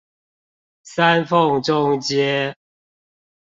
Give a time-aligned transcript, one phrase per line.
[0.81, 2.55] 三鳳中街